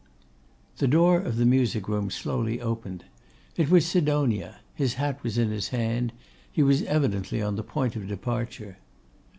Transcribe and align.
The 0.77 0.87
door 0.87 1.19
of 1.21 1.35
the 1.35 1.45
music 1.45 1.87
room 1.87 2.09
slowly 2.09 2.59
opened. 2.59 3.05
It 3.55 3.69
was 3.69 3.85
Sidonia. 3.85 4.61
His 4.73 4.95
hat 4.95 5.21
was 5.21 5.37
in 5.37 5.51
his 5.51 5.67
hand; 5.67 6.11
he 6.51 6.63
was 6.63 6.81
evidently 6.81 7.39
on 7.39 7.55
the 7.55 7.61
point 7.61 7.95
of 7.95 8.07
departure. 8.07 8.79